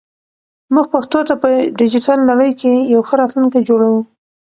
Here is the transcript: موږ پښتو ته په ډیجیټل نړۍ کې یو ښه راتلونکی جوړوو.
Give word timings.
موږ 0.73 0.85
پښتو 0.93 1.19
ته 1.27 1.33
په 1.43 1.49
ډیجیټل 1.79 2.19
نړۍ 2.29 2.51
کې 2.61 2.73
یو 2.93 3.01
ښه 3.07 3.13
راتلونکی 3.21 3.59
جوړوو. 3.69 4.01